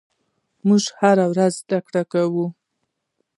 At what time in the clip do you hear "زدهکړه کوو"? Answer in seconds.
1.63-2.45